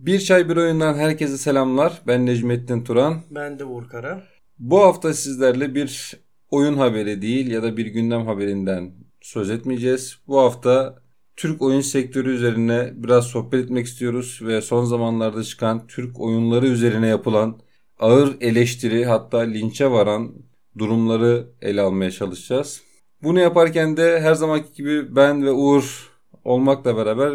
[0.00, 2.02] Bir Çay Bir Oyundan herkese selamlar.
[2.06, 3.22] Ben Necmettin Turan.
[3.30, 4.22] Ben de Uğur Kara.
[4.58, 6.16] Bu hafta sizlerle bir
[6.50, 10.18] oyun haberi değil ya da bir gündem haberinden söz etmeyeceğiz.
[10.26, 11.02] Bu hafta
[11.36, 17.06] Türk oyun sektörü üzerine biraz sohbet etmek istiyoruz ve son zamanlarda çıkan Türk oyunları üzerine
[17.06, 17.60] yapılan
[17.98, 20.32] ağır eleştiri hatta linçe varan
[20.78, 22.82] durumları ele almaya çalışacağız.
[23.22, 26.10] Bunu yaparken de her zamanki gibi ben ve Uğur
[26.44, 27.32] olmakla beraber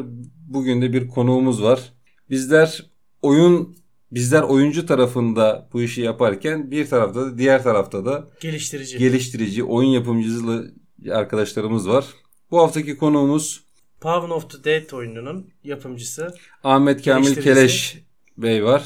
[0.47, 1.94] bugün de bir konuğumuz var.
[2.29, 2.85] Bizler
[3.21, 3.77] oyun
[4.11, 8.97] bizler oyuncu tarafında bu işi yaparken bir tarafta da diğer tarafta da Geliştirici.
[8.97, 10.73] geliştirici, oyun yapımcısı
[11.11, 12.05] arkadaşlarımız var.
[12.51, 13.65] Bu haftaki konuğumuz
[14.01, 16.35] Pawn of the Dead oyununun yapımcısı.
[16.63, 17.35] Ahmet Kamil.
[17.35, 17.97] Keleş
[18.37, 18.83] Bey var.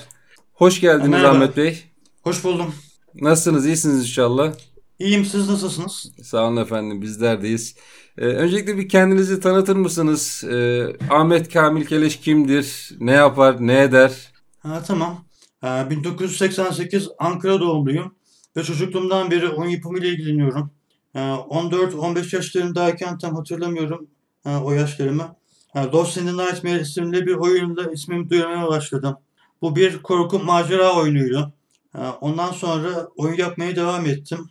[0.53, 1.29] Hoş geldiniz Merhaba.
[1.35, 1.84] Ahmet Bey.
[2.21, 2.73] Hoş buldum.
[3.15, 3.65] Nasılsınız?
[3.65, 4.53] İyisiniz inşallah.
[4.99, 6.12] İyiyim siz nasılsınız?
[6.23, 7.76] Sağ olun efendim bizlerdeyiz.
[8.17, 10.44] Ee, öncelikle bir kendinizi tanıtır mısınız?
[10.52, 12.91] Ee, Ahmet Kamil Keleş kimdir?
[12.99, 13.57] Ne yapar?
[13.59, 14.31] Ne eder?
[14.59, 15.26] Ha, tamam.
[15.63, 18.15] Ee, 1988 Ankara doğumluyum
[18.57, 20.71] ve çocukluğumdan beri oyun yapımıyla ilgileniyorum.
[21.16, 24.07] Ee, 14-15 yaşlarındayken tam hatırlamıyorum
[24.45, 25.35] e, o yaşlarımı.
[25.76, 29.18] E, Lost in the Nightmare isimli bir oyunla ismimi duyurmaya başladım.
[29.62, 31.54] Bu bir korku macera oyunuydu.
[31.95, 34.49] E, Ondan sonra oyun yapmaya devam ettim.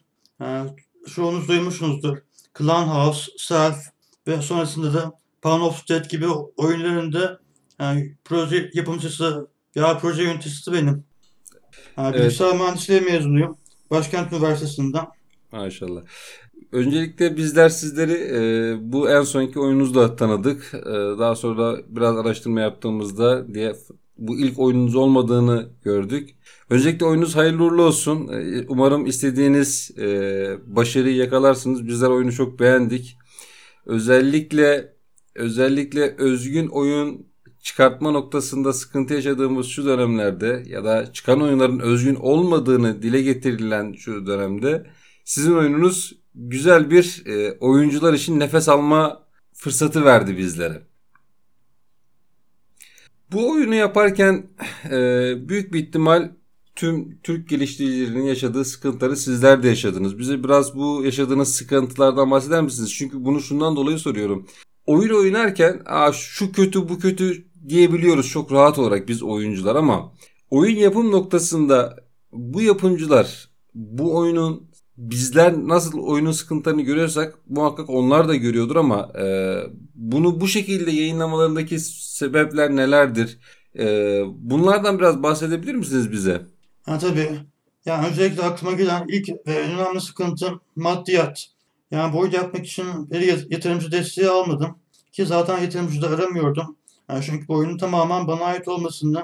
[1.14, 2.18] Çoğunuz duymuşsunuzdur.
[2.58, 3.76] Clan House, Self
[4.26, 7.40] ve sonrasında da Pawn of Dead gibi oyunlarında
[7.80, 11.04] yani proje yapımcısı ya proje yöneticisi benim.
[11.96, 12.20] Ha, Evet.
[12.20, 13.56] Bilgisayar mühendisliği mezunuyum.
[13.90, 15.06] Başkent Üniversitesi'nden.
[15.52, 16.00] Maşallah.
[16.72, 20.74] Öncelikle bizler sizleri e, bu en sonki oyununuzla tanıdık.
[20.74, 23.74] E, daha sonra biraz araştırma yaptığımızda diye
[24.18, 26.30] bu ilk oyununuz olmadığını gördük.
[26.70, 28.28] Öncelikle oyununuz hayırlı uğurlu olsun.
[28.28, 30.06] E, umarım istediğiniz e,
[30.66, 31.86] başarıyı yakalarsınız.
[31.86, 33.18] Bizler oyunu çok beğendik.
[33.86, 34.92] Özellikle
[35.34, 37.26] özellikle özgün oyun
[37.62, 44.26] çıkartma noktasında sıkıntı yaşadığımız şu dönemlerde ya da çıkan oyunların özgün olmadığını dile getirilen şu
[44.26, 44.86] dönemde
[45.24, 50.87] sizin oyununuz güzel bir e, oyuncular için nefes alma fırsatı verdi bizlere.
[53.32, 54.46] Bu oyunu yaparken
[54.90, 54.98] e,
[55.48, 56.30] büyük bir ihtimal
[56.76, 60.18] tüm Türk geliştiricilerinin yaşadığı sıkıntıları sizler de yaşadınız.
[60.18, 62.94] Bize biraz bu yaşadığınız sıkıntılardan bahseder misiniz?
[62.94, 64.46] Çünkü bunu şundan dolayı soruyorum.
[64.86, 70.12] Oyun oynarken Aa, şu kötü bu kötü diyebiliyoruz çok rahat olarak biz oyuncular ama
[70.50, 71.96] oyun yapım noktasında
[72.32, 74.67] bu yapımcılar bu oyunun
[74.98, 79.56] bizler nasıl oyunun sıkıntılarını görüyorsak muhakkak onlar da görüyordur ama e,
[79.94, 83.38] bunu bu şekilde yayınlamalarındaki sebepler nelerdir?
[83.78, 83.84] E,
[84.38, 86.42] bunlardan biraz bahsedebilir misiniz bize?
[86.86, 87.30] Ha tabii.
[87.86, 91.46] Yani öncelikle aklıma gelen ilk ve en önemli sıkıntı maddiyat.
[91.90, 94.78] Yani bu oyunu yapmak için bir yat- yatırımcı desteği almadım.
[95.12, 96.76] Ki zaten yatırımcı da aramıyordum.
[97.10, 99.22] Yani çünkü bu oyunun tamamen bana ait olmasını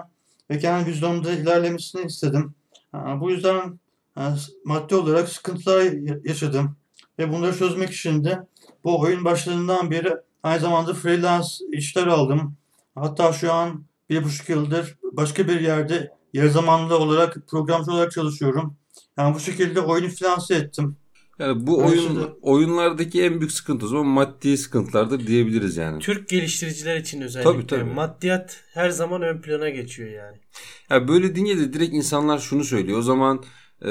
[0.50, 2.54] ve kendi vizyonumda ilerlemesini istedim.
[2.92, 3.78] Ha, bu yüzden
[4.16, 6.76] s- maddi olarak sıkıntılar ya- yaşadım.
[7.19, 8.38] Ve bunları çözmek için de
[8.84, 12.56] bu oyun başladığından beri aynı zamanda freelance işler aldım.
[12.94, 18.76] Hatta şu an bir buçuk yıldır başka bir yerde yarı zamanlı olarak programcı olarak çalışıyorum.
[19.19, 20.96] Yani bu şekilde oyunu finanse ettim.
[21.38, 25.98] Yani bu Ben oyun şimdi- oyunlardaki en büyük sıkıntı o zaman maddi sıkıntılardır diyebiliriz yani.
[25.98, 27.52] Türk geliştiriciler için özellikle.
[27.52, 27.84] Tabii, tabii.
[27.84, 30.36] Maddiyat her zaman ön plana geçiyor yani.
[30.91, 32.98] Ya böyle deyince de direkt insanlar şunu söylüyor.
[32.98, 33.44] O zaman
[33.82, 33.90] e,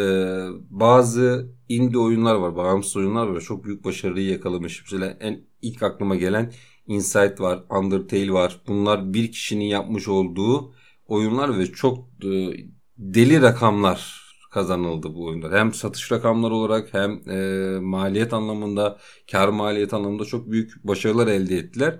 [0.69, 3.41] bazı indie oyunlar var, bağımsız oyunlar var.
[3.41, 4.81] Çok büyük başarıyı yakalamış.
[4.81, 6.53] Mesela en ilk aklıma gelen
[6.87, 8.61] Inside var, Undertale var.
[8.67, 10.73] Bunlar bir kişinin yapmış olduğu
[11.07, 12.53] oyunlar ve çok e,
[12.97, 15.59] deli rakamlar kazanıldı bu oyunlar.
[15.59, 18.97] Hem satış rakamları olarak hem e, maliyet anlamında,
[19.31, 21.99] kar maliyet anlamında çok büyük başarılar elde ettiler.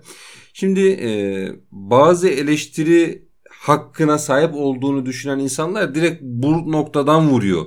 [0.54, 1.10] Şimdi e,
[1.72, 3.28] bazı eleştiri
[3.64, 7.66] hakkına sahip olduğunu düşünen insanlar direkt bu noktadan vuruyor.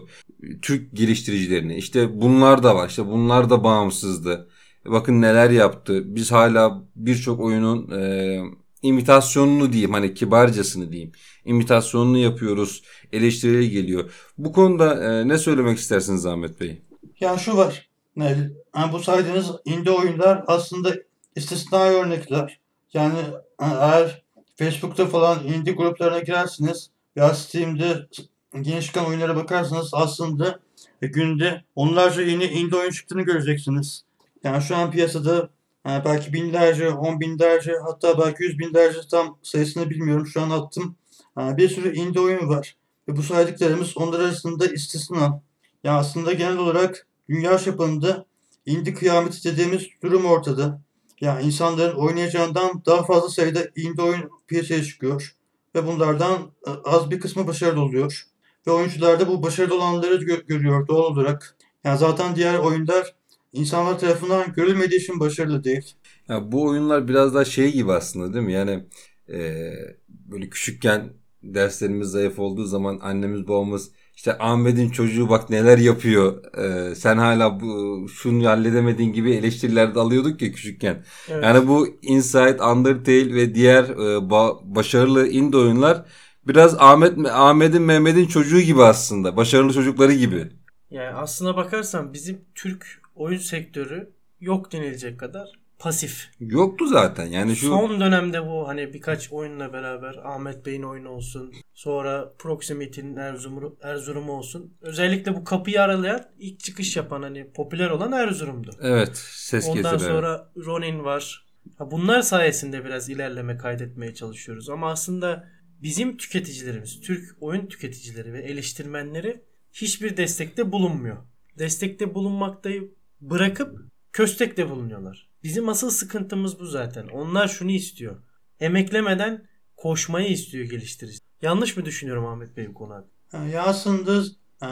[0.62, 1.76] Türk geliştiricilerini.
[1.76, 2.88] İşte bunlar da var.
[2.88, 4.48] İşte bunlar da bağımsızdı.
[4.86, 6.02] Bakın neler yaptı.
[6.14, 8.40] Biz hala birçok oyunun e,
[8.82, 9.92] imitasyonunu diyeyim.
[9.92, 11.12] Hani kibarcasını diyeyim.
[11.44, 12.82] imitasyonunu yapıyoruz.
[13.12, 14.10] Eleştirileri geliyor.
[14.38, 16.82] Bu konuda e, ne söylemek istersiniz Ahmet Bey?
[17.20, 17.88] Yani şu var.
[18.16, 18.50] Yani
[18.92, 20.94] bu saydığınız indie oyunlar aslında
[21.36, 22.60] istisnai örnekler.
[22.92, 23.18] Yani
[23.58, 24.25] eğer
[24.56, 28.06] Facebook'ta falan indie gruplarına girersiniz ya Steam'de
[28.54, 30.60] yeni çıkan oyunlara bakarsanız aslında
[31.00, 34.04] günde onlarca yeni indie oyun çıktığını göreceksiniz.
[34.44, 35.48] Yani şu an piyasada
[35.86, 40.96] e, belki binlerce, on binlerce hatta belki yüz binlerce tam sayısını bilmiyorum şu an attım.
[41.38, 42.76] E, Bir sürü indie oyun var.
[43.08, 45.42] Ve bu saydıklarımız onlar arasında istisna.
[45.84, 48.24] Ya aslında genel olarak dünya çapında
[48.66, 50.80] indie kıyameti dediğimiz durum ortada.
[51.20, 55.36] Ya insanların oynayacağından daha fazla sayıda indie oyun piyasaya çıkıyor.
[55.74, 58.22] ve bunlardan e, az bir kısmı başarılı oluyor.
[58.66, 61.56] Ve oyuncular da bu başarılı olanları gö- görüyor doğal olarak.
[61.84, 63.14] Yani zaten diğer oyunlar
[63.52, 65.94] insanlar tarafından görülmediği için başarılı değil.
[66.28, 68.52] Ya bu oyunlar biraz daha şey gibi aslında değil mi?
[68.52, 68.84] Yani
[69.28, 69.70] e,
[70.08, 76.44] böyle küçükken derslerimiz zayıf olduğu zaman annemiz babamız işte Ahmet'in çocuğu bak neler yapıyor.
[76.90, 81.04] e, sen hala bu şunu halledemediğin gibi eleştiriler de alıyorduk ya küçükken.
[81.28, 81.44] Evet.
[81.44, 86.04] Yani bu Inside, Undertale ve diğer e, ba- başarılı indie oyunlar
[86.48, 89.36] biraz Ahmet Ahmet'in Mehmet'in çocuğu gibi aslında.
[89.36, 90.48] Başarılı çocukları gibi.
[90.90, 94.10] Yani aslına bakarsan bizim Türk oyun sektörü
[94.40, 96.30] yok denilecek kadar pasif.
[96.40, 97.26] Yoktu zaten.
[97.26, 101.52] Yani şu Son dönemde bu hani birkaç oyunla beraber Ahmet Bey'in oyunu olsun.
[101.74, 104.74] Sonra Proximity'nin Erzurum, Erzurum olsun.
[104.80, 108.70] Özellikle bu kapıyı aralayan ilk çıkış yapan hani popüler olan Erzurum'du.
[108.80, 109.98] evet ses Ondan getiren.
[110.10, 111.46] sonra Ronin var.
[111.80, 114.70] Bunlar sayesinde biraz ilerleme kaydetmeye çalışıyoruz.
[114.70, 115.48] Ama aslında
[115.82, 121.16] bizim tüketicilerimiz, Türk oyun tüketicileri ve eleştirmenleri hiçbir destekte bulunmuyor.
[121.58, 122.90] Destekte bulunmaktayı
[123.20, 123.78] bırakıp
[124.12, 125.25] köstekte bulunuyorlar.
[125.42, 127.08] Bizim asıl sıkıntımız bu zaten.
[127.08, 128.16] Onlar şunu istiyor.
[128.60, 129.46] Emeklemeden
[129.76, 131.18] koşmayı istiyor geliştirici.
[131.42, 133.44] Yanlış mı düşünüyorum Ahmet Bey bu konu hakkında?
[133.44, 134.24] Ya aslında
[134.62, 134.68] e,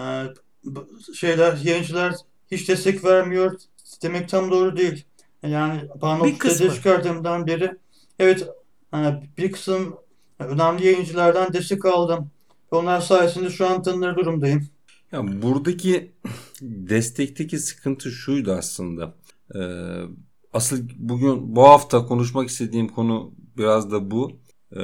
[1.14, 2.14] şeyler, yayıncılar
[2.50, 3.60] hiç destek vermiyor
[4.02, 5.04] demek tam doğru değil.
[5.42, 5.88] Yani
[6.38, 6.66] kısmı.
[6.66, 7.76] dedi çıkardığımdan beri
[8.18, 8.48] evet
[8.94, 9.96] e, bir kısım
[10.38, 12.30] önemli yayıncılardan destek aldım.
[12.70, 14.68] Onlar sayesinde şu an tanınır durumdayım.
[15.12, 16.12] Ya buradaki
[16.62, 19.14] destekteki sıkıntı şuydu aslında.
[19.54, 19.58] Ee,
[20.54, 24.32] asıl bugün bu hafta konuşmak istediğim konu biraz da bu.
[24.76, 24.82] Ee,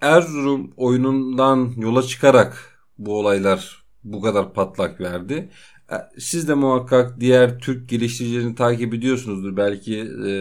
[0.00, 5.50] Erzurum oyunundan yola çıkarak bu olaylar bu kadar patlak verdi.
[5.92, 9.56] Ee, Siz de muhakkak diğer Türk geliştiricilerini takip ediyorsunuzdur.
[9.56, 10.32] Belki e,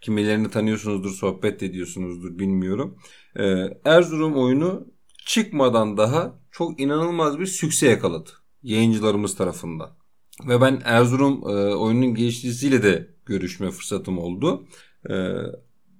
[0.00, 2.98] kimilerini tanıyorsunuzdur, sohbet ediyorsunuzdur bilmiyorum.
[3.36, 4.86] Ee, Erzurum oyunu
[5.26, 8.30] çıkmadan daha çok inanılmaz bir sükse yakaladı
[8.62, 9.90] yayıncılarımız tarafından.
[10.48, 14.66] Ve ben Erzurum e, oyunun geliştiricisiyle de görüşme fırsatım oldu.
[15.10, 15.14] E,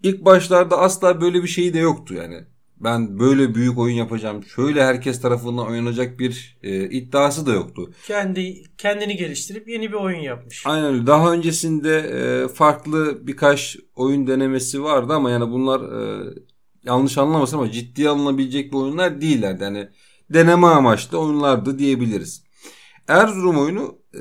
[0.02, 2.44] ilk başlarda asla böyle bir şey de yoktu yani.
[2.76, 7.90] Ben böyle büyük oyun yapacağım, şöyle herkes tarafından oynanacak bir e, iddiası da yoktu.
[8.06, 10.62] Kendi kendini geliştirip yeni bir oyun yapmış.
[10.66, 11.06] Aynen öyle.
[11.06, 16.34] Daha öncesinde e, farklı birkaç oyun denemesi vardı ama yani bunlar e,
[16.84, 19.64] yanlış anlamasın ama ciddiye alınabilecek bir oyunlar değillerdi.
[19.64, 19.88] Yani
[20.30, 22.44] deneme amaçlı oyunlardı diyebiliriz.
[23.08, 24.18] Erzurum oyunu e,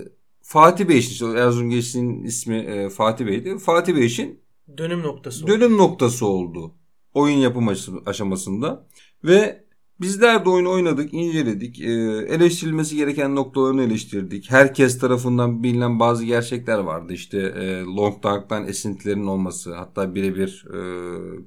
[0.52, 3.58] Fatih Bey için, işte Erzurum Gençliği'nin ismi e, Fatih Bey'di.
[3.58, 4.42] Fatih Bey için
[4.78, 5.48] Dönüm noktası.
[5.48, 6.76] dönüm noktası oldu
[7.14, 7.68] oyun yapım
[8.06, 8.88] aşamasında
[9.24, 9.66] ve
[10.02, 11.92] bizler de oyunu oynadık, inceledik, e,
[12.30, 14.52] eleştirilmesi gereken noktalarını eleştirdik.
[14.52, 17.14] Herkes tarafından bilinen bazı gerçekler vardı.
[17.14, 20.80] İşte e, Long Dark'tan esintilerin olması, hatta birebir e,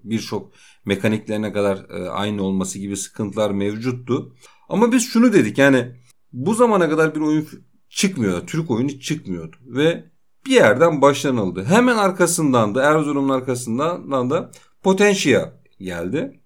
[0.04, 0.52] birçok
[0.84, 4.34] mekaniklerine kadar e, aynı olması gibi sıkıntılar mevcuttu.
[4.68, 5.96] Ama biz şunu dedik yani
[6.32, 7.46] bu zamana kadar bir oyun
[7.92, 8.46] çıkmıyordu.
[8.46, 10.04] Türk oyunu çıkmıyordu ve
[10.46, 11.64] bir yerden başlanıldı.
[11.64, 14.50] Hemen arkasından da Erzurum'un arkasından da
[14.82, 16.40] Potentia geldi.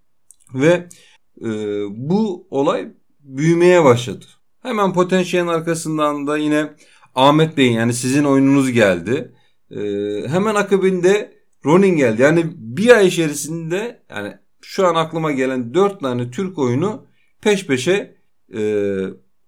[0.54, 0.88] Ve
[1.40, 1.48] e,
[1.90, 2.88] bu olay
[3.20, 4.24] büyümeye başladı.
[4.62, 6.74] Hemen Potentia'nın arkasından da yine
[7.14, 9.34] Ahmet Bey'in yani sizin oyununuz geldi.
[9.70, 9.78] E,
[10.28, 12.22] hemen akabinde Ronin geldi.
[12.22, 17.06] Yani bir ay içerisinde yani şu an aklıma gelen dört tane Türk oyunu
[17.40, 18.16] peş peşe
[18.54, 18.60] e,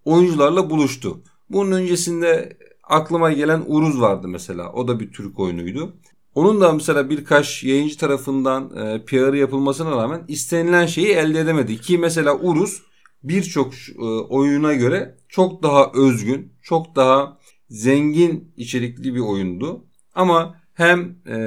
[0.05, 1.23] oyuncularla buluştu.
[1.51, 4.73] Bunun öncesinde aklıma gelen Uruz vardı mesela.
[4.73, 5.97] O da bir Türk oyunuydu.
[6.35, 11.81] Onun da mesela birkaç yayıncı tarafından e, PR'ı yapılmasına rağmen istenilen şeyi elde edemedi.
[11.81, 12.83] Ki mesela Uruz
[13.23, 17.39] birçok e, oyuna göre çok daha özgün, çok daha
[17.71, 19.85] zengin içerikli bir oyundu.
[20.15, 21.39] Ama hem e,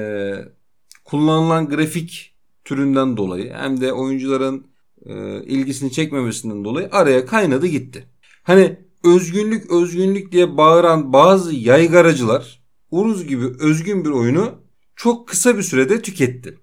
[1.05, 4.67] kullanılan grafik türünden dolayı hem de oyuncuların
[5.05, 8.08] e, ilgisini çekmemesinden dolayı araya kaynadı gitti.
[8.43, 14.62] Hani özgünlük özgünlük diye bağıran bazı yaygaracılar Uruz gibi özgün bir oyunu
[14.96, 16.60] çok kısa bir sürede tüketti.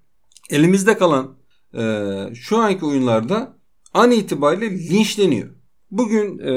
[0.50, 1.38] Elimizde kalan
[1.74, 2.04] e,
[2.34, 3.58] şu anki oyunlarda
[3.94, 5.48] an itibariyle linçleniyor.
[5.90, 6.54] Bugün e,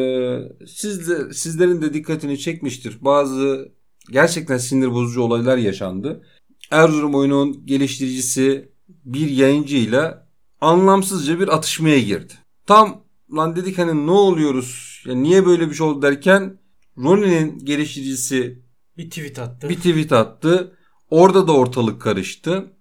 [0.68, 2.98] sizde, sizlerin de dikkatini çekmiştir.
[3.02, 3.72] Bazı
[4.12, 6.24] gerçekten sinir bozucu olaylar yaşandı.
[6.72, 10.28] Erzurum oyunun geliştiricisi bir yayıncıyla
[10.62, 12.34] anlamsızca bir atışmaya girdi.
[12.66, 13.04] Tam
[13.36, 14.91] lan dedik hani ne oluyoruz?
[15.06, 16.60] Ya niye böyle bir şey oldu derken
[16.98, 18.62] Ronin'in geliştiricisi
[18.98, 19.70] Bir tweet attı.
[19.70, 20.78] bir tweet attı.
[21.10, 22.74] Orada da ortalık karıştı.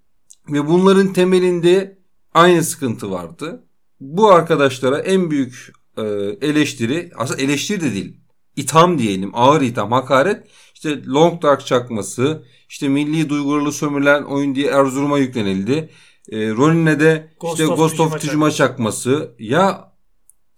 [0.49, 1.99] Ve bunların temelinde
[2.35, 3.65] aynı sıkıntı vardı.
[4.01, 6.03] Bu arkadaşlara en büyük e,
[6.41, 8.17] eleştiri, aslında eleştiri de değil,
[8.57, 10.47] itham diyelim, ağır itham, hakaret.
[10.75, 15.91] İşte Long Dark çakması, işte milli duygularla sömürülen oyun diye Erzurum'a yüklenildi.
[16.33, 19.35] E, Ronin'e de Ghost işte of Ghost of Tsushima çakması.
[19.39, 19.90] Ya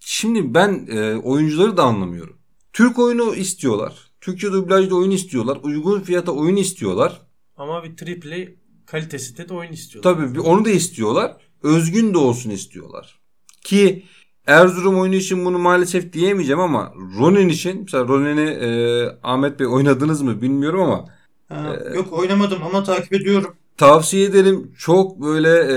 [0.05, 2.37] şimdi ben e, oyuncuları da anlamıyorum.
[2.73, 3.95] Türk oyunu istiyorlar.
[4.21, 5.59] Türkçe dublajda oyun istiyorlar.
[5.63, 7.23] Uygun fiyata oyun istiyorlar.
[7.57, 8.47] Ama bir AAA
[8.87, 10.15] kalitesinde de oyun istiyorlar.
[10.15, 11.37] Tabii onu da istiyorlar.
[11.63, 13.19] Özgün de olsun istiyorlar.
[13.65, 14.05] Ki
[14.47, 18.69] Erzurum oyunu için bunu maalesef diyemeyeceğim ama Ronin için mesela Ronin'i e,
[19.23, 21.05] Ahmet Bey oynadınız mı bilmiyorum ama
[21.49, 23.55] Ha, Ee, yok oynamadım ama takip ediyorum.
[23.77, 24.73] tavsiye ederim.
[24.79, 25.77] Çok böyle e,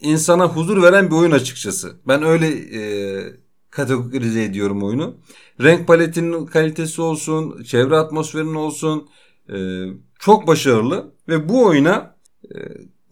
[0.00, 1.96] insana huzur veren bir oyun açıkçası.
[2.08, 2.82] Ben öyle e,
[3.70, 5.16] kategorize ediyorum oyunu.
[5.60, 9.08] Renk paletinin kalitesi olsun, çevre atmosferinin olsun
[9.52, 9.56] e,
[10.18, 12.56] çok başarılı ve bu oyuna e,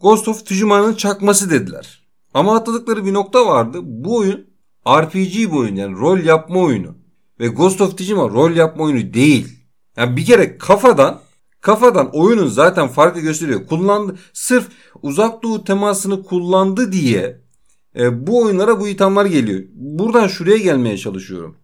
[0.01, 2.07] Ghost of Tsushima'nın çakması dediler.
[2.33, 3.79] Ama atladıkları bir nokta vardı.
[3.83, 4.47] Bu oyun
[4.87, 6.95] RPG bir oyun yani rol yapma oyunu.
[7.39, 9.59] Ve Ghost of Tsushima rol yapma oyunu değil.
[9.97, 11.19] Yani bir kere kafadan
[11.61, 13.67] kafadan oyunun zaten farkı gösteriyor.
[13.67, 14.67] Kullandı sırf
[15.01, 17.41] uzak doğu temasını kullandı diye
[17.99, 19.63] e, bu oyunlara bu ithamlar geliyor.
[19.73, 21.57] Buradan şuraya gelmeye çalışıyorum.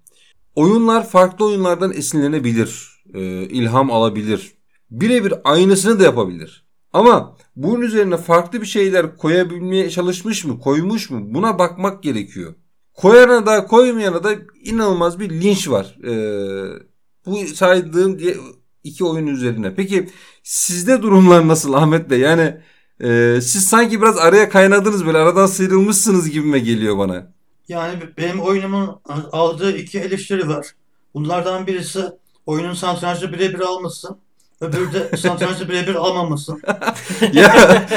[0.55, 2.93] Oyunlar farklı oyunlardan esinlenebilir.
[3.13, 4.53] e, ilham alabilir.
[4.91, 6.65] Birebir aynısını da yapabilir.
[6.93, 11.19] Ama bunun üzerine farklı bir şeyler koyabilmeye çalışmış mı, koymuş mu?
[11.33, 12.53] Buna bakmak gerekiyor.
[12.93, 15.97] Koyana da koymayana da inanılmaz bir linç var.
[16.03, 16.79] Ee,
[17.25, 18.37] bu saydığım diye
[18.83, 19.75] iki oyun üzerine.
[19.75, 20.09] Peki
[20.43, 22.19] sizde durumlar nasıl Ahmet Bey?
[22.19, 22.57] Yani
[23.03, 27.33] e, siz sanki biraz araya kaynadınız böyle aradan sıyrılmışsınız gibime geliyor bana.
[27.67, 28.99] Yani benim oyunumun
[29.31, 30.67] aldığı iki eleştiri var.
[31.13, 32.03] Bunlardan birisi
[32.45, 34.07] oyunun satrançta birebir alması.
[34.61, 36.57] Öbürü de satrançta birebir almaması.
[37.33, 37.87] ya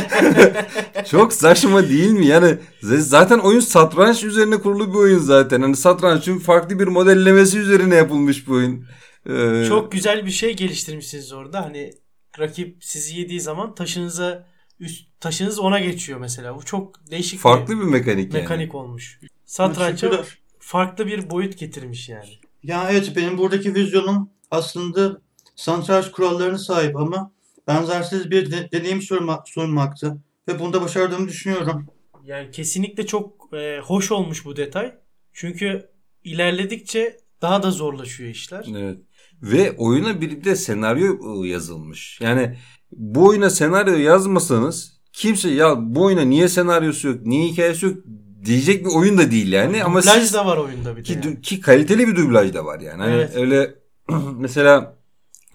[1.11, 2.27] çok saçma değil mi?
[2.27, 5.63] Yani zaten oyun satranç üzerine kurulu bir oyun zaten.
[5.63, 8.85] Hani satrançın farklı bir modellemesi üzerine yapılmış bir oyun.
[9.29, 11.65] Ee, Çok güzel bir şey geliştirmişsiniz orada.
[11.65, 11.91] Hani
[12.39, 14.47] rakip sizi yediği zaman taşınıza
[14.81, 16.57] üst taşınız ona geçiyor mesela.
[16.57, 18.43] Bu çok değişik farklı bir bir mekanik yani.
[18.43, 19.21] mekanik olmuş.
[19.45, 20.25] Satrança
[20.59, 22.29] farklı bir boyut getirmiş yani.
[22.63, 25.21] Ya evet benim buradaki vizyonum aslında
[25.57, 27.33] satranç kurallarına sahip ama
[27.67, 30.19] benzersiz bir de- deneyim sunma, sunmaktı.
[30.49, 31.87] Ve bunda başardığımı düşünüyorum.
[32.25, 34.95] Yani kesinlikle çok e, hoş olmuş bu detay.
[35.33, 35.91] Çünkü
[36.25, 38.67] ilerledikçe daha da zorlaşıyor işler.
[38.77, 38.99] Evet.
[39.43, 42.21] Ve oyuna bir de senaryo e, yazılmış.
[42.21, 42.57] Yani
[42.93, 47.97] bu oyuna senaryo yazmasanız kimse ya bu oyuna niye senaryosu yok, niye hikayesi yok
[48.45, 49.85] diyecek bir oyun da değil yani.
[49.85, 51.03] Ama Dublaj siz da var oyunda bir de.
[51.03, 51.41] ki, yani.
[51.41, 53.03] ki kaliteli bir dublaj da var yani.
[53.03, 53.37] Hani Evet.
[53.37, 53.75] öyle
[54.39, 54.97] mesela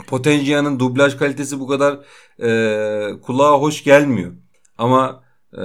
[0.07, 2.00] Potencia'nın dublaj kalitesi bu kadar
[2.43, 4.31] e, kulağa hoş gelmiyor.
[4.77, 5.23] Ama
[5.57, 5.61] e,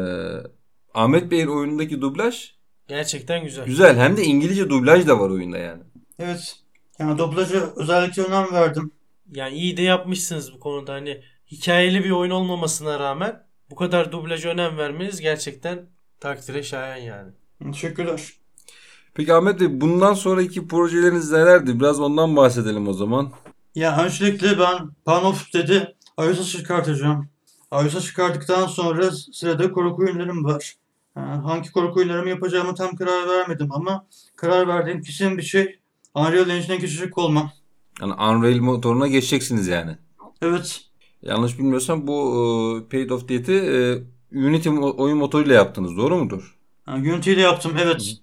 [0.95, 2.51] Ahmet Bey'in oyunundaki dublaj
[2.89, 3.67] Gerçekten güzel.
[3.67, 3.99] güzel.
[3.99, 5.83] Hem de İngilizce dublaj da var oyunda yani.
[6.19, 6.57] Evet.
[6.99, 8.91] Yani dublaja özellikle önem verdim.
[9.33, 10.93] Yani iyi de yapmışsınız bu konuda.
[10.93, 15.87] Hani hikayeli bir oyun olmamasına rağmen bu kadar dublaja önem vermeniz gerçekten
[16.21, 17.33] takdire şayan yani.
[17.73, 18.23] Teşekkürler.
[19.15, 21.81] Peki Ahmet Bey bundan sonraki projeleriniz nelerdi?
[21.81, 23.33] Biraz ondan bahsedelim o zaman.
[23.75, 27.29] Ya öncelikle ben Pan of dedi Ayos'a çıkartacağım.
[27.71, 30.75] Ayos'a çıkarttıktan sonra sırada korku oyunlarım var.
[31.15, 35.79] Ha, Hangi korku oyunlarımı yapacağımı tam karar vermedim ama karar verdiğim kesin bir şey
[36.17, 37.53] Unreal Engine'e geçecek olmam.
[38.01, 39.97] Yani Unreal motoruna geçeceksiniz yani.
[40.43, 40.81] Evet.
[41.23, 42.17] Yanlış bilmiyorsam bu
[42.87, 43.99] e, Paid of Death'i e,
[44.39, 45.97] Unity oyun motoruyla yaptınız.
[45.97, 46.57] Doğru mudur?
[46.85, 48.17] Ha, Unity ile yaptım evet.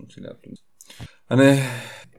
[0.00, 0.58] Unity ile yaptınız.
[1.28, 1.60] Hani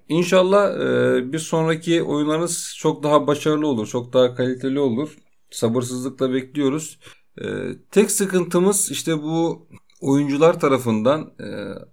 [0.09, 3.87] inşallah e, bir sonraki oyunlarınız çok daha başarılı olur.
[3.87, 5.17] Çok daha kaliteli olur.
[5.51, 6.99] Sabırsızlıkla bekliyoruz.
[7.41, 7.45] E,
[7.91, 9.67] tek sıkıntımız işte bu
[10.01, 11.47] oyuncular tarafından e,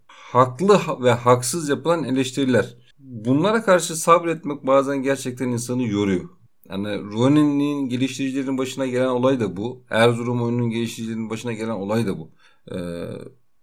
[0.06, 2.74] haklı ha- ve haksız yapılan eleştiriler.
[3.14, 6.28] Bunlara karşı sabretmek bazen gerçekten insanı yoruyor.
[6.68, 9.84] Yani Ronin'in geliştiricilerin başına gelen olay da bu.
[9.90, 12.32] Erzurum oyununun geliştiricilerin başına gelen olay da bu.
[12.72, 12.76] E,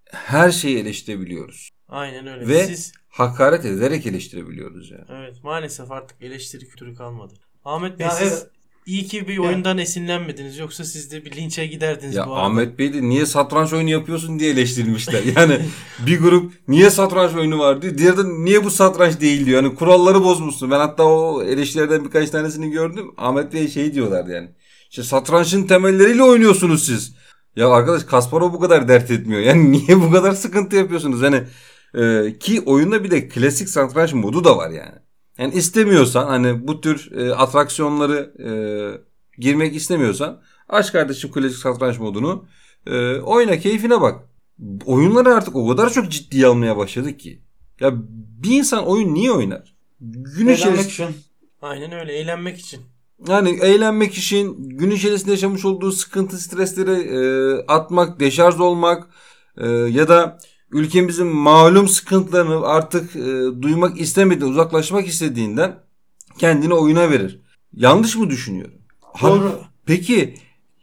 [0.05, 1.69] her şeyi eleştirebiliyoruz.
[1.87, 2.47] Aynen öyle.
[2.47, 5.05] Ve- Siz Hakaret ederek eleştirebiliyoruz yani.
[5.09, 7.33] evet maalesef artık eleştiri kültürü kalmadı.
[7.65, 8.51] Ahmet Bey Ya siz evet.
[8.85, 10.57] İyi ki bir Ya- oyundan esinlenmediniz.
[10.57, 12.45] Yoksa siz de bir linçe giderdiniz Ya bu arada.
[12.45, 15.23] Ahmet Bey de niye satranç oyunu yapıyorsun diye eleştirilmişler.
[15.35, 15.59] Yani
[16.05, 17.97] bir grup niye satranç oyunu var diyor.
[17.97, 19.63] Diğeri de niye bu satranç değil diyor.
[19.63, 20.71] Yani kuralları bozmuşsun.
[20.71, 23.11] Ben hatta o eleştirilerden birkaç tanesini gördüm.
[23.17, 24.49] Ahmet Bey şey diyorlardı yani.
[24.89, 27.15] İşte satrançın temelleriyle oynuyorsunuz siz.
[27.55, 29.41] Ya arkadaş Kasparov bu kadar dert etmiyor.
[29.41, 31.21] Yani niye bu kadar sıkıntı yapıyorsunuz?
[31.21, 31.43] Yani
[31.95, 34.95] e, ki oyunda bir de klasik satranç modu da var yani.
[35.37, 38.51] Yani istemiyorsan hani bu tür e, atraksiyonları e,
[39.41, 42.45] girmek istemiyorsan aç kardeşim klasik satranç modunu
[42.87, 44.27] e, oyna keyfine bak.
[44.85, 47.41] Oyunları artık o kadar çok ciddiye almaya başladık ki.
[47.79, 47.91] Ya
[48.43, 49.75] bir insan oyun niye oynar?
[50.01, 51.07] Gün Eğlenmek için.
[51.61, 52.81] Aynen öyle eğlenmek için.
[53.27, 57.19] Yani eğlenmek için gün içerisinde yaşamış olduğu sıkıntı, stresleri e,
[57.67, 59.07] atmak, deşarj olmak
[59.57, 60.37] e, ya da
[60.71, 65.79] ülkemizin malum sıkıntılarını artık e, duymak istemediği, uzaklaşmak istediğinden
[66.37, 67.39] kendini oyuna verir.
[67.73, 68.81] Yanlış mı düşünüyorum?
[69.21, 69.59] Doğru.
[69.85, 70.35] Peki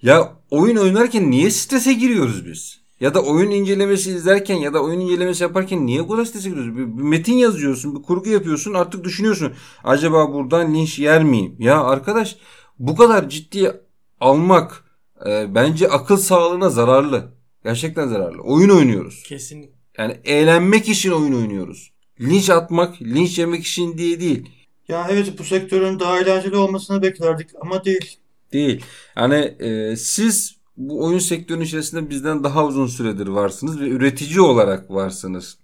[0.03, 2.81] ya oyun oynarken niye strese giriyoruz biz?
[3.01, 6.77] Ya da oyun incelemesi izlerken ya da oyun incelemesi yaparken niye bu kadar strese giriyoruz?
[6.77, 9.53] Bir, bir metin yazıyorsun, bir kurgu yapıyorsun artık düşünüyorsun.
[9.85, 11.57] Acaba buradan linç yer miyim?
[11.59, 12.37] Ya arkadaş
[12.79, 13.81] bu kadar ciddi
[14.21, 14.85] almak
[15.27, 17.39] e, bence akıl sağlığına zararlı.
[17.65, 18.43] Gerçekten zararlı.
[18.43, 19.23] Oyun oynuyoruz.
[19.27, 19.78] Kesinlikle.
[19.99, 21.93] Yani eğlenmek için oyun oynuyoruz.
[22.21, 24.51] Linç atmak, linç yemek için diye değil.
[24.89, 28.17] Ya evet bu sektörün daha eğlenceli olmasını beklerdik ama değil.
[28.53, 28.85] Değil.
[29.17, 34.91] Yani e, siz bu oyun sektörünün içerisinde bizden daha uzun süredir varsınız ve üretici olarak
[34.91, 35.59] varsınız.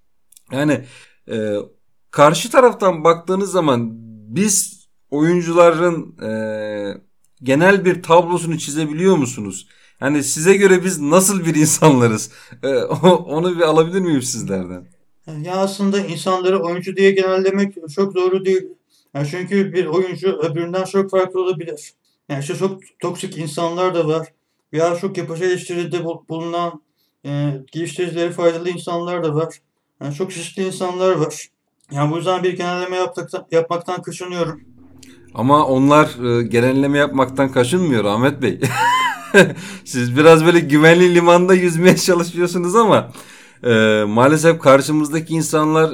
[0.53, 0.85] Yani
[1.31, 1.57] e,
[2.11, 3.91] karşı taraftan baktığınız zaman
[4.37, 6.31] biz oyuncuların e,
[7.43, 9.69] genel bir tablosunu çizebiliyor musunuz?
[10.05, 12.31] Yani size göre biz nasıl bir insanlarız?
[12.63, 12.69] E,
[13.05, 14.85] onu bir alabilir miyim sizlerden?
[15.43, 18.63] Ya aslında insanları oyuncu diye genellemek çok doğru değil.
[19.15, 21.93] Yani çünkü bir oyuncu öbüründen çok farklı olabilir.
[22.29, 24.29] Yani işte çok toksik insanlar da var.
[24.73, 26.83] Veya çok yapıcı eleştiride bulunan
[27.27, 29.55] e, geliştiricileri faydalı insanlar da var.
[30.01, 31.49] Yani çok çeşitli insanlar var.
[31.93, 34.61] Yani bu yüzden bir genelleme yapmaktan, yapmaktan kaçınıyorum.
[35.35, 38.61] Ama onlar e, genelleme yapmaktan kaçınmıyor Ahmet Bey.
[39.85, 43.13] Siz biraz böyle güvenli limanda yüzmeye çalışıyorsunuz ama
[43.65, 45.91] e, maalesef karşımızdaki insanlar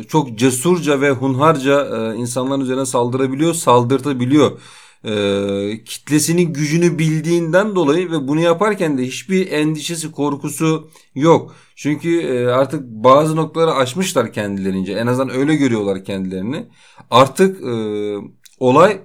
[0.00, 4.60] e, çok cesurca ve hunharca e, insanların üzerine saldırabiliyor, saldırtabiliyor.
[5.04, 11.54] E, kitlesinin gücünü bildiğinden dolayı ve bunu yaparken de hiçbir endişesi, korkusu yok.
[11.76, 14.92] Çünkü e, artık bazı noktaları aşmışlar kendilerince.
[14.92, 16.66] En azından öyle görüyorlar kendilerini.
[17.10, 17.74] Artık e,
[18.58, 19.00] olay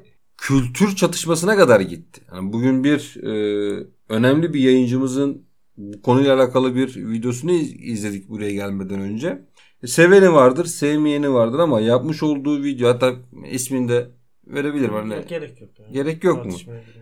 [0.45, 2.21] kültür çatışmasına kadar gitti.
[2.33, 5.45] Yani bugün bir e, önemli bir yayıncımızın
[5.77, 9.45] bu konuyla alakalı bir videosunu izledik buraya gelmeden önce.
[9.83, 13.13] E, seveni vardır, sevmeyeni vardır ama yapmış olduğu video hatta
[13.51, 14.11] ismini de
[14.47, 14.93] verebilirim.
[14.93, 15.69] Hani, gerek yok.
[15.79, 15.93] Yani.
[15.93, 16.53] Gerek yok mu?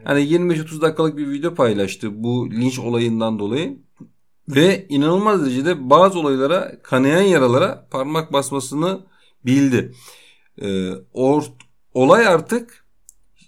[0.03, 3.77] Hani 25-30 dakikalık bir video paylaştı bu linç olayından dolayı.
[4.49, 8.99] Ve inanılmaz derecede bazı olaylara, kanayan yaralara parmak basmasını
[9.45, 9.93] bildi.
[10.62, 11.43] Ee, or,
[11.93, 12.83] olay artık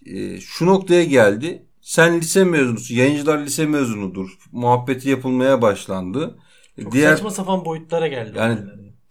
[0.06, 1.66] e, şu noktaya geldi.
[1.82, 4.38] Sen lise mezunusun, yayıncılar lise mezunudur.
[4.52, 6.40] Muhabbeti yapılmaya başlandı.
[6.84, 8.38] Çok diğer, saçma sapan boyutlara geldi.
[8.38, 8.60] Yani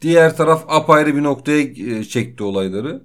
[0.00, 3.04] diğer taraf apayrı bir noktaya e, çekti olayları.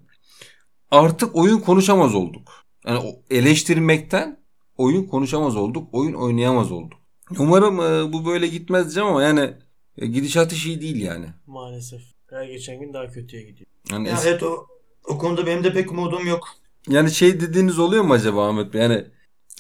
[0.92, 2.52] Artık oyun konuşamaz olduk.
[2.88, 4.40] Yani eleştirmekten
[4.78, 7.00] oyun konuşamaz olduk, oyun oynayamaz olduk.
[7.40, 9.54] Umarım e, bu böyle gitmez diyeceğim ama yani
[9.98, 11.26] e, gidişat hiç iyi değil yani.
[11.48, 12.02] Maalesef.
[12.30, 13.68] Her geçen gün daha kötüye gidiyor.
[13.92, 14.68] Yani ya es- evet o,
[15.08, 16.48] o konuda benim de pek umudum yok.
[16.90, 18.82] Yani şey dediğiniz oluyor mu acaba Ahmet Bey?
[18.82, 19.06] Yani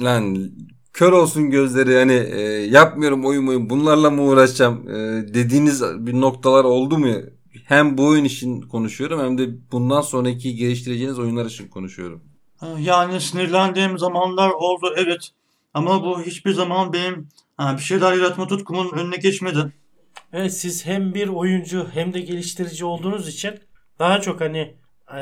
[0.01, 0.51] lan
[0.93, 4.93] kör olsun gözleri yani e, yapmıyorum oyun oyun bunlarla mı uğraşacağım e,
[5.33, 7.15] dediğiniz bir noktalar oldu mu?
[7.65, 12.23] Hem bu oyun için konuşuyorum hem de bundan sonraki geliştireceğiniz oyunlar için konuşuyorum.
[12.79, 15.29] Yani sinirlendiğim zamanlar oldu evet.
[15.73, 19.73] Ama bu hiçbir zaman benim ha, bir şeyler yaratma tutkumun önüne geçmedi.
[20.33, 23.59] Evet siz hem bir oyuncu hem de geliştirici olduğunuz için
[23.99, 24.75] daha çok hani
[25.15, 25.19] e,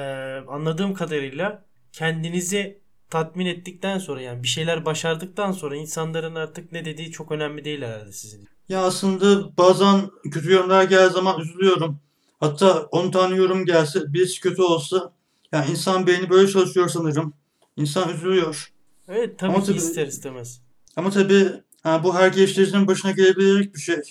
[0.47, 7.11] anladığım kadarıyla kendinizi tatmin ettikten sonra yani bir şeyler başardıktan sonra insanların artık ne dediği
[7.11, 8.47] çok önemli değil herhalde sizin.
[8.69, 11.99] Ya aslında bazen kötü yorumlar geldiği zaman üzülüyorum.
[12.39, 15.13] Hatta 10 tane yorum gelse birisi kötü olsa
[15.51, 17.33] ya insan beyni böyle çalışıyor sanırım.
[17.77, 18.71] İnsan üzülüyor.
[19.07, 20.61] Evet tabii ama ki tabii, ister istemez.
[20.95, 21.47] Ama tabii
[21.83, 24.01] ha, bu her geliştiricinin başına gelebilecek bir şey.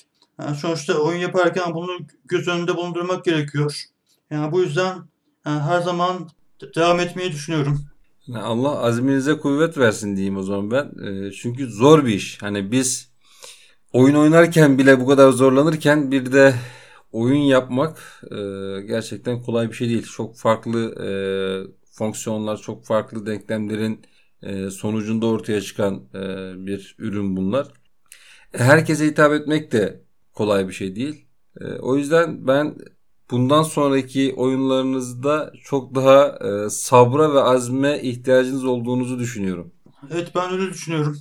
[0.41, 3.85] Yani sonuçta oyun yaparken bunu göz önünde bulundurmak gerekiyor.
[4.31, 4.97] Yani bu yüzden
[5.47, 6.29] yani her zaman
[6.77, 7.81] devam etmeyi düşünüyorum.
[8.35, 11.05] Allah azminize kuvvet versin diyeyim o zaman ben.
[11.07, 12.42] E, çünkü zor bir iş.
[12.42, 13.11] Hani biz
[13.92, 16.55] oyun oynarken bile bu kadar zorlanırken bir de
[17.12, 18.37] oyun yapmak e,
[18.87, 20.03] gerçekten kolay bir şey değil.
[20.03, 21.11] Çok farklı e,
[21.92, 24.01] fonksiyonlar, çok farklı denklemlerin
[24.42, 26.21] e, sonucunda ortaya çıkan e,
[26.66, 27.69] bir ürün bunlar.
[28.53, 30.01] Herkese hitap etmek de
[30.33, 31.27] kolay bir şey değil.
[31.61, 32.77] E, o yüzden ben
[33.31, 39.73] bundan sonraki oyunlarınızda çok daha e, sabra ve azme ihtiyacınız olduğunuzu düşünüyorum.
[40.11, 41.19] Evet ben öyle düşünüyorum.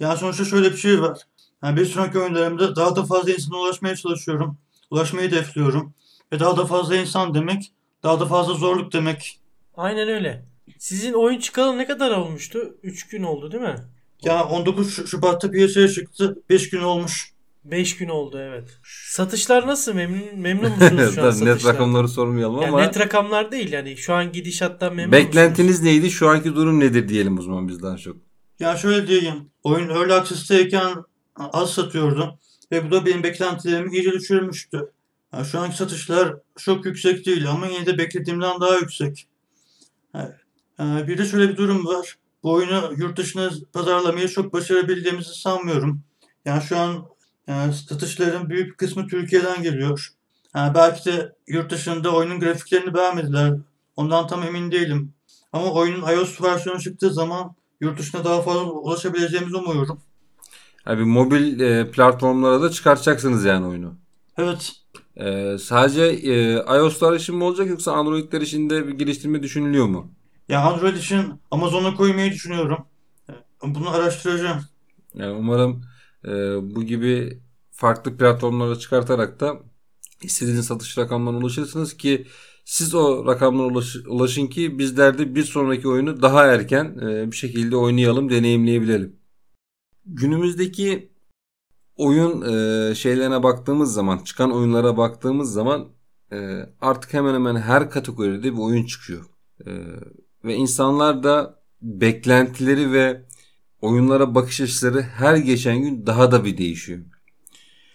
[0.00, 1.18] Yani sonuçta şöyle bir şey var.
[1.62, 4.58] Yani bir sonraki oyunlarımda daha da fazla insana ulaşmaya çalışıyorum.
[4.90, 5.94] Ulaşmayı hedefliyorum.
[6.32, 7.72] Ve daha da fazla insan demek,
[8.02, 9.40] daha da fazla zorluk demek.
[9.76, 10.44] Aynen öyle.
[10.78, 12.76] Sizin oyun çıkalı ne kadar olmuştu?
[12.82, 13.76] 3 gün oldu değil mi?
[14.22, 16.42] Ya 19 Şubat'ta piyasaya çıktı.
[16.50, 17.31] 5 gün olmuş.
[17.64, 18.78] 5 gün oldu evet.
[19.06, 19.94] Satışlar nasıl?
[19.94, 23.96] Memnun memnun musunuz şu an Tabii net rakamları sormayalım Yani ama net rakamlar değil yani
[23.96, 25.84] şu an gidişattan memnun beklentiniz musunuz?
[25.84, 26.10] neydi?
[26.10, 28.16] Şu anki durum nedir diyelim o zaman biz daha çok.
[28.60, 29.50] Ya şöyle diyeyim.
[29.62, 30.94] Oyun Early Access'teyken
[31.36, 32.38] az satıyordu.
[32.72, 34.92] Ve bu da benim beklentilerimi iyice düşürmüştü.
[35.32, 39.26] Ya şu anki satışlar çok yüksek değil ama yine de beklediğimden daha yüksek.
[40.12, 40.32] Ha,
[40.80, 42.16] e, Bir de şöyle bir durum var.
[42.42, 46.00] Bu oyunu yurt dışına pazarlamayı çok başarabildiğimizi sanmıyorum.
[46.44, 47.06] Yani şu an
[47.48, 47.52] e,
[47.88, 50.08] satışların büyük bir kısmı Türkiye'den geliyor.
[50.52, 53.54] Ha, belki de yurt dışında oyunun grafiklerini beğenmediler.
[53.96, 55.12] Ondan tam emin değilim.
[55.52, 60.00] Ama oyunun iOS versiyonu çıktığı zaman yurt dışına daha fazla ulaşabileceğimizi umuyorum.
[60.86, 63.94] Abi mobil e, platformlara da çıkartacaksınız yani oyunu.
[64.38, 64.72] Evet.
[65.16, 70.10] E, sadece e, iOS'lar için mi olacak yoksa Android'ler için de bir geliştirme düşünülüyor mu?
[70.48, 72.86] Ya Android için Amazon'a koymayı düşünüyorum.
[73.62, 74.60] Bunu araştıracağım.
[75.14, 75.91] Yani umarım e,
[76.62, 79.60] bu gibi farklı platformlara çıkartarak da
[80.22, 82.26] istediğiniz satış rakamlarına ulaşırsınız ki
[82.64, 87.36] siz o rakamlara ulaş- ulaşın ki bizler de bir sonraki oyunu daha erken e, bir
[87.36, 89.16] şekilde oynayalım, deneyimleyebilelim.
[90.06, 91.12] Günümüzdeki
[91.96, 95.88] oyun e, şeylerine baktığımız zaman, çıkan oyunlara baktığımız zaman
[96.32, 99.24] e, artık hemen hemen her kategoride bir oyun çıkıyor.
[100.44, 103.26] Ve insanlar da beklentileri ve
[103.82, 107.00] oyunlara bakış açıları her geçen gün daha da bir değişiyor.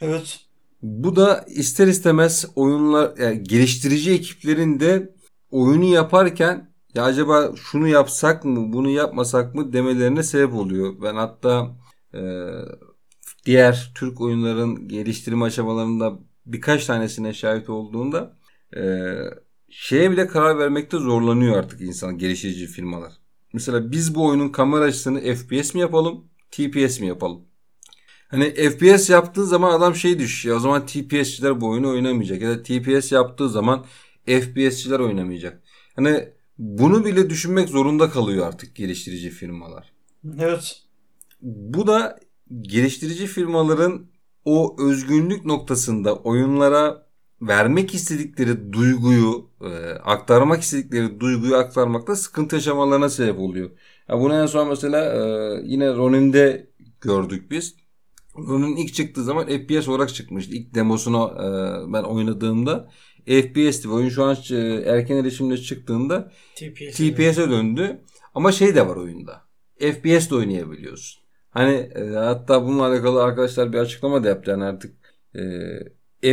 [0.02, 0.40] Evet.
[0.82, 5.14] Bu da ister istemez oyunlar yani geliştirici ekiplerin de
[5.52, 11.02] oyunu yaparken ya acaba şunu yapsak mı bunu yapmasak mı demelerine sebep oluyor.
[11.02, 11.76] Ben hatta
[12.14, 12.22] e,
[13.46, 18.38] diğer Türk oyunların geliştirme aşamalarında birkaç tanesine şahit olduğunda
[18.78, 19.14] e,
[19.70, 23.14] şeye bile karar vermekte zorlanıyor artık insan geliştirici firmalar.
[23.58, 27.42] Mesela biz bu oyunun kamera açısını FPS mi yapalım, TPS mi yapalım?
[28.28, 30.58] Hani FPS yaptığı zaman adam şey düşüyor.
[30.58, 32.42] O zaman TPS'çiler bu oyunu oynamayacak.
[32.42, 33.86] Ya da TPS yaptığı zaman
[34.26, 35.64] FPS'çiler oynamayacak.
[35.96, 39.94] Hani bunu bile düşünmek zorunda kalıyor artık geliştirici firmalar.
[40.40, 40.82] Evet.
[41.42, 42.20] Bu da
[42.62, 44.06] geliştirici firmaların
[44.46, 47.07] o özgünlük noktasında oyunlara
[47.42, 49.70] vermek istedikleri duyguyu, e,
[50.04, 53.70] aktarmak istedikleri duyguyu aktarmakta sıkıntı yaşamalarına sebep oluyor.
[54.10, 56.70] Ya bunu en son mesela e, yine Ronin'de
[57.02, 57.76] gördük biz.
[58.38, 60.56] Ronin ilk çıktığı zaman FPS olarak çıkmıştı.
[60.56, 61.48] İlk demosunu e,
[61.94, 62.90] ben oynadığımda
[63.26, 63.90] FPS'ti.
[63.90, 66.98] Oyun şu an e, erken erişimle çıktığında TPS.
[66.98, 68.02] TPS'e döndü.
[68.34, 69.42] Ama şey de var oyunda.
[69.80, 71.24] FPS de oynayabiliyorsun.
[71.50, 74.52] Hani e, hatta bununla alakalı arkadaşlar bir açıklama da yaptı.
[74.52, 74.96] Yani artık
[75.36, 75.42] e,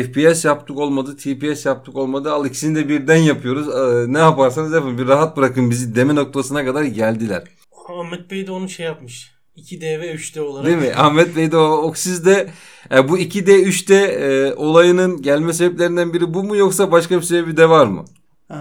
[0.03, 2.33] FPS yaptık olmadı, TPS yaptık olmadı.
[2.33, 3.69] Al ikisini de birden yapıyoruz.
[3.69, 4.99] E, ne yaparsanız yapın.
[4.99, 7.43] Bir rahat bırakın bizi deme noktasına kadar geldiler.
[7.89, 9.35] Ahmet Bey de onu şey yapmış.
[9.57, 10.67] 2D ve 3D olarak.
[10.67, 10.93] Değil mi?
[10.97, 12.51] Ahmet Bey de o Oksiz'de
[12.95, 17.57] e, bu 2D 3D e, olayının gelme sebeplerinden biri bu mu yoksa başka bir sebebi
[17.57, 18.05] de var mı?
[18.51, 18.55] Ee,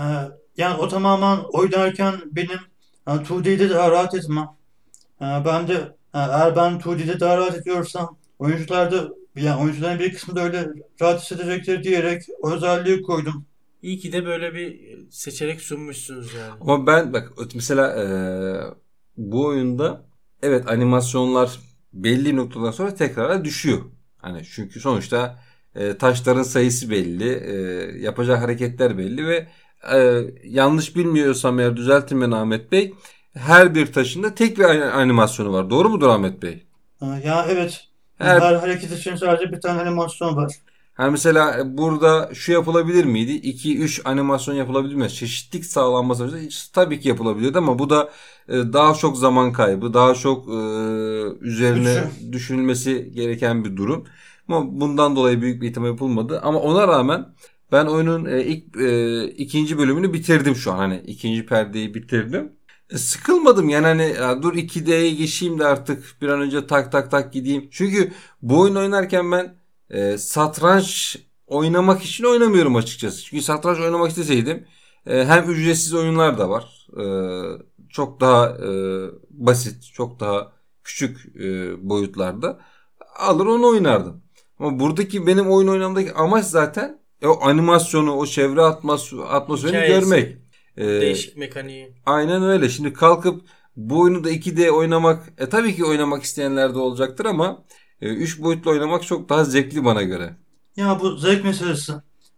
[0.57, 2.59] yani o tamamen oynarken benim
[3.07, 4.47] yani 2D'de daha rahat etmem.
[5.21, 5.73] Ee, ben de
[6.13, 10.67] yani eğer ben 2D'de daha rahat ediyorsam oyuncular da yani oyuncuların bir kısmı da öyle
[11.01, 13.45] rahat hissedecektir diyerek o özelliği koydum.
[13.81, 16.57] İyi ki de böyle bir seçenek sunmuşsunuz yani.
[16.61, 18.05] Ama ben bak mesela e,
[19.17, 20.05] bu oyunda
[20.41, 21.59] evet animasyonlar
[21.93, 23.81] belli noktadan sonra tekrar düşüyor.
[24.17, 25.39] Hani çünkü sonuçta
[25.75, 27.53] e, taşların sayısı belli, e,
[28.01, 29.47] yapacak hareketler belli ve
[29.93, 32.93] e, yanlış bilmiyorsam eğer düzeltin beni Ahmet Bey.
[33.33, 35.69] Her bir taşında tek bir ani- animasyonu var.
[35.69, 36.63] Doğru mudur Ahmet Bey?
[37.01, 37.87] Ya evet.
[38.23, 40.51] Her- Her hareket için sadece bir tane animasyon var.
[40.93, 43.31] Ha mesela burada şu yapılabilir miydi?
[43.31, 45.09] 2-3 animasyon yapılabilir mi?
[45.09, 48.11] Çeşitlilik sağlanması tabii ki yapılabilirdi ama bu da
[48.47, 50.53] e, daha çok zaman kaybı, daha çok e,
[51.41, 54.05] üzerine düşünülmesi gereken bir durum.
[54.47, 56.39] Ama bundan dolayı büyük bir ihtimal yapılmadı.
[56.43, 57.25] Ama ona rağmen
[57.71, 60.77] ben oyunun e, ilk e, ikinci bölümünü bitirdim şu an.
[60.77, 62.51] Hani ikinci perdeyi bitirdim.
[62.97, 67.33] Sıkılmadım yani hani ya dur 2D'ye geçeyim de artık bir an önce tak tak tak
[67.33, 67.67] gideyim.
[67.71, 69.55] Çünkü bu oyun oynarken ben
[69.89, 73.23] e, satranç oynamak için oynamıyorum açıkçası.
[73.23, 74.67] Çünkü satranç oynamak isteseydim
[75.07, 76.87] e, hem ücretsiz oyunlar da var.
[76.99, 77.05] E,
[77.89, 78.69] çok daha e,
[79.29, 80.51] basit, çok daha
[80.83, 82.59] küçük e, boyutlarda
[83.19, 84.23] alır onu oynardım.
[84.59, 89.99] Ama buradaki benim oyun oynamdaki amaç zaten e, o animasyonu, o çevre atmos atmosferini Hikayesi.
[90.09, 90.42] görmek.
[90.77, 91.93] E, Değişik mekaniği.
[92.05, 92.69] Aynen öyle.
[92.69, 93.41] Şimdi kalkıp
[93.75, 97.63] bu oyunu da 2D oynamak e, tabii ki oynamak isteyenler de olacaktır ama
[98.01, 100.35] 3 boyutlu oynamak çok daha zevkli bana göre.
[100.75, 101.93] Ya bu zevk meselesi.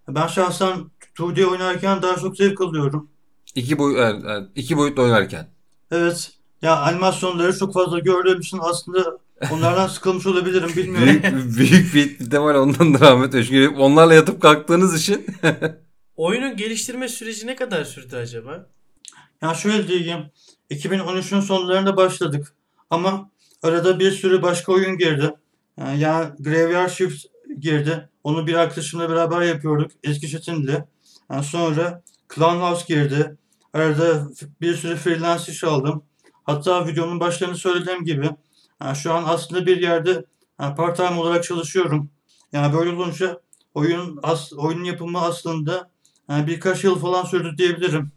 [0.07, 0.77] Ben şahsen
[1.15, 3.09] 2D oynarken daha çok zevk alıyorum.
[3.55, 5.47] İki, boy yani, yani iki boyutlu oynarken.
[5.91, 6.31] Evet.
[6.61, 9.19] Ya animasyonları çok fazla gördüğüm için aslında
[9.51, 11.21] Onlardan sıkılmış olabilirim bilmiyorum.
[11.57, 13.43] büyük, büyük bir ihtimal ondan da Ahmet Bey.
[13.43, 15.25] Çünkü hep onlarla yatıp kalktığınız için.
[16.17, 18.69] Oyunun geliştirme süreci ne kadar sürdü acaba?
[19.41, 20.31] Ya şöyle diyeyim.
[20.71, 22.55] 2013'ün sonlarında başladık.
[22.89, 23.31] Ama
[23.63, 25.33] arada bir sürü başka oyun girdi.
[25.77, 27.25] Yani, yani Graveyard Shift
[27.59, 28.09] girdi.
[28.23, 29.91] Onu bir arkadaşımla beraber yapıyorduk.
[30.03, 30.83] Eski Çetin'le.
[31.31, 32.03] Yani sonra
[32.35, 33.37] Clown House girdi.
[33.73, 34.27] Arada
[34.61, 36.03] bir sürü freelance iş aldım.
[36.43, 38.29] Hatta videonun başlarını söylediğim gibi
[38.81, 40.25] yani şu an aslında bir yerde
[40.61, 42.09] yani part time olarak çalışıyorum.
[42.51, 43.41] Yani böyle olunca
[43.73, 45.94] oyun as, oyunun yapımı aslında
[46.29, 48.11] yani birkaç yıl falan sürdü diyebilirim.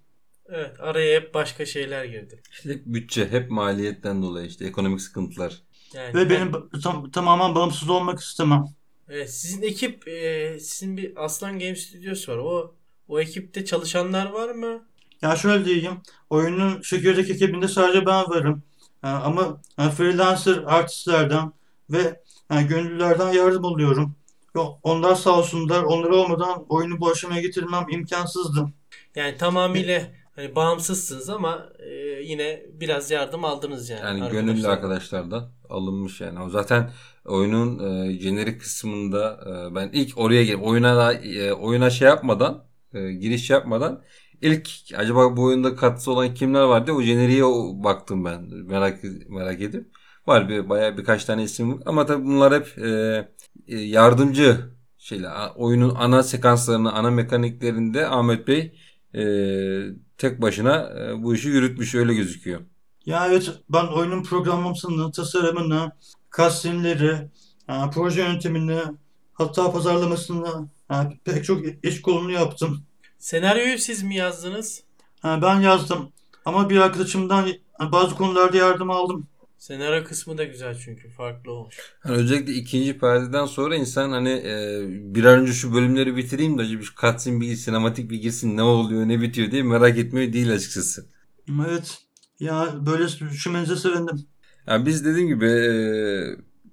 [0.48, 2.42] Evet araya hep başka şeyler girdi.
[2.52, 5.62] İşte bütçe, hep maliyetten dolayı işte ekonomik sıkıntılar.
[5.94, 8.64] Yani Ve benim tam, tamamen bağımsız olmak istemem.
[9.08, 12.36] Evet, sizin ekip e, sizin bir Aslan Game Studios var.
[12.36, 12.74] O
[13.08, 14.86] o ekipte çalışanlar var mı?
[15.22, 15.92] Ya şöyle diyeyim.
[16.30, 18.62] Oyunun çekirdek ekibinde sadece ben varım.
[19.02, 19.60] Ha, ama
[19.96, 21.52] freelancer artistlerden
[21.90, 24.16] ve ha, gönüllülerden yardım alıyorum.
[24.54, 25.82] Yok, onlar sağ olsunlar.
[25.82, 28.66] Onlar olmadan oyunu bu aşamaya getirmem imkansızdı.
[29.14, 30.02] Yani tamamıyla
[30.36, 31.90] hani bağımsızsınız ama e,
[32.22, 34.00] yine biraz yardım aldınız yani.
[34.00, 34.40] Yani arkadaşlar.
[34.40, 36.42] gönüllü arkadaşlardan alınmış yani.
[36.42, 36.90] O zaten
[37.24, 42.64] oyunun e, jenerik kısmında e, ben ilk oraya gel oyuna da, e, oyuna şey yapmadan
[42.94, 44.02] e, giriş yapmadan
[44.42, 47.44] ilk acaba bu oyunda katkısı olan kimler var diye o jeneriğe
[47.84, 49.86] baktım ben merak merak edip.
[50.26, 51.82] Var bir bayağı birkaç tane isim var.
[51.86, 53.28] ama tabii bunlar hep e,
[53.66, 54.60] yardımcı
[54.98, 55.30] şeyler.
[55.30, 58.78] A- Oyunun ana sekanslarını, ana mekaniklerinde Ahmet Bey
[59.14, 59.22] e,
[60.18, 62.60] tek başına e, bu işi yürütmüş öyle gözüküyor.
[63.06, 65.92] Ya evet ben oyunun programlamasını, tasarımını,
[66.36, 67.28] cutscene'leri,
[67.66, 68.80] ha, proje yönetimini,
[69.32, 72.82] hatta pazarlamasını ha, pek çok iş kolunu yaptım.
[73.18, 74.82] Senaryoyu siz mi yazdınız?
[75.22, 76.12] Ha, ben yazdım
[76.44, 77.48] ama bir arkadaşımdan
[77.92, 79.26] bazı konularda yardım aldım.
[79.58, 81.76] Senaryo kısmı da güzel çünkü farklı olmuş.
[82.00, 86.62] Hani özellikle ikinci perdeden sonra insan hani e, bir an önce şu bölümleri bitireyim de
[86.62, 90.52] acaba şu cutscene bir sinematik bir girsin ne oluyor ne bitiyor diye merak etmiyor değil
[90.52, 91.06] açıkçası.
[91.66, 91.98] Evet.
[92.40, 94.26] Ya böyle düşünmenize sevindim.
[94.66, 95.72] Yani biz dediğim gibi e,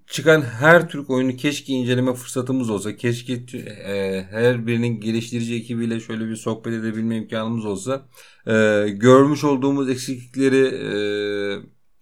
[0.07, 2.95] çıkan her Türk oyunu keşke inceleme fırsatımız olsa.
[2.95, 8.07] Keşke e, her birinin geliştirici ekibiyle şöyle bir sohbet edebilme imkanımız olsa.
[8.47, 10.95] E, görmüş olduğumuz eksiklikleri e,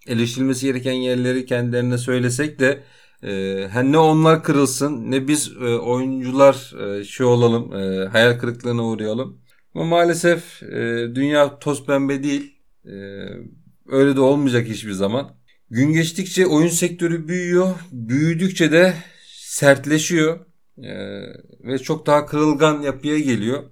[0.08, 2.82] eleştirilmesi gereken yerleri kendilerine söylesek de
[3.22, 9.40] e, ne onlar kırılsın ne biz e, oyuncular e, şey olalım e, hayal kırıklığına uğrayalım.
[9.74, 12.60] Ama maalesef e, dünya toz pembe değil.
[12.84, 12.94] E,
[13.88, 15.30] öyle de olmayacak hiçbir zaman.
[15.70, 17.74] Gün geçtikçe oyun sektörü büyüyor.
[17.92, 18.94] Büyüdükçe de
[19.28, 20.46] sertleşiyor.
[20.78, 21.22] Ee,
[21.64, 23.64] ve çok daha kırılgan yapıya geliyor.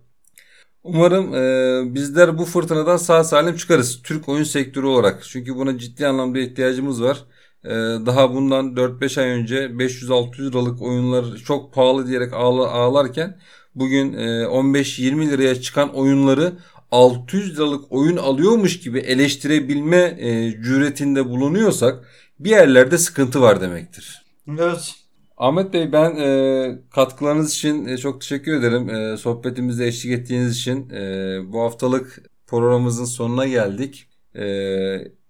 [0.85, 4.03] Umarım e, bizler bu fırtınadan sağ salim çıkarız.
[4.03, 5.23] Türk oyun sektörü olarak.
[5.25, 7.25] Çünkü buna ciddi anlamda ihtiyacımız var.
[7.65, 7.71] Ee,
[8.07, 13.39] daha bundan 4-5 ay önce 500-600 liralık oyunlar çok pahalı diyerek ağla- ağlarken
[13.75, 16.53] bugün e, 15-20 liraya çıkan oyunları
[16.91, 22.05] 600 liralık oyun alıyormuş gibi eleştirebilme e, cüretinde bulunuyorsak
[22.41, 24.23] bir yerlerde sıkıntı var demektir.
[24.59, 24.95] Evet.
[25.43, 28.91] Ahmet Bey ben e, katkılarınız için e, çok teşekkür ederim.
[28.91, 34.09] E, sohbetimizde eşlik ettiğiniz için e, bu haftalık programımızın sonuna geldik.
[34.37, 34.45] E,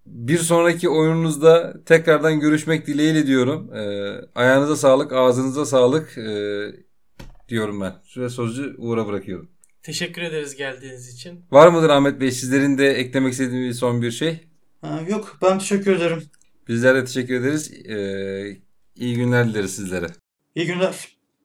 [0.06, 3.74] bir sonraki oyununuzda tekrardan görüşmek dileğiyle diyorum.
[3.74, 3.80] E,
[4.34, 6.62] ayağınıza sağlık, ağzınıza sağlık e,
[7.48, 7.92] diyorum ben.
[8.04, 9.48] Süre sözcü Uğur'a bırakıyorum.
[9.82, 11.40] Teşekkür ederiz geldiğiniz için.
[11.50, 14.40] Var mıdır Ahmet Bey sizlerin de eklemek istediğiniz son bir şey?
[14.80, 16.22] Ha, yok ben teşekkür ederim.
[16.68, 17.72] Bizler de teşekkür ederiz.
[17.86, 20.06] Ee, iyi günler dileriz sizlere.
[20.54, 21.08] İyi günler.